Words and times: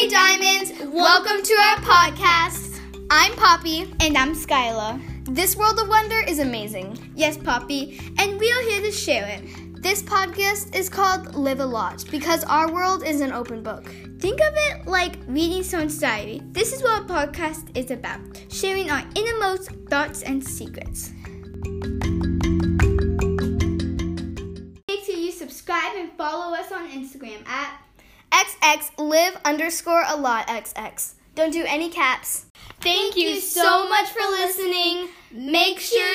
Hey 0.00 0.08
Diamonds, 0.08 0.72
welcome 0.94 1.42
to 1.42 1.52
our 1.52 1.76
podcast. 1.76 2.80
I'm 3.10 3.34
Poppy. 3.34 3.92
And 4.00 4.16
I'm 4.16 4.34
Skyla. 4.34 4.98
This 5.26 5.56
world 5.56 5.78
of 5.78 5.88
wonder 5.88 6.22
is 6.26 6.38
amazing. 6.38 7.12
Yes, 7.14 7.36
Poppy, 7.36 8.00
and 8.16 8.40
we 8.40 8.50
are 8.50 8.62
here 8.62 8.80
to 8.80 8.90
share 8.90 9.26
it. 9.28 9.82
This 9.82 10.02
podcast 10.02 10.74
is 10.74 10.88
called 10.88 11.34
Live 11.34 11.60
a 11.60 11.66
Lot 11.66 12.06
because 12.10 12.44
our 12.44 12.72
world 12.72 13.04
is 13.04 13.20
an 13.20 13.30
open 13.30 13.62
book. 13.62 13.92
Think 14.20 14.40
of 14.40 14.54
it 14.54 14.86
like 14.86 15.18
reading 15.26 15.62
someone's 15.62 15.98
diary. 15.98 16.40
This 16.46 16.72
is 16.72 16.82
what 16.82 17.02
a 17.02 17.04
podcast 17.04 17.76
is 17.76 17.90
about 17.90 18.20
sharing 18.48 18.90
our 18.90 19.04
innermost 19.14 19.70
thoughts 19.90 20.22
and 20.22 20.42
secrets. 20.42 21.12
Make 24.88 25.04
sure 25.04 25.14
you 25.14 25.30
subscribe 25.30 25.94
and 25.94 26.10
follow 26.12 26.54
us 26.54 26.72
on 26.72 26.88
Instagram 26.88 27.46
at 27.46 27.82
Live 28.98 29.36
underscore 29.44 30.04
a 30.06 30.16
lot 30.16 30.46
XX. 30.46 31.14
Don't 31.34 31.52
do 31.52 31.64
any 31.66 31.90
caps. 31.90 32.46
Thank 32.80 33.16
you 33.16 33.40
so 33.40 33.88
much 33.88 34.08
for 34.10 34.20
listening. 34.20 35.08
Make 35.32 35.80
sure 35.80 36.09